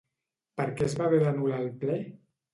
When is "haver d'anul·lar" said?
1.11-1.61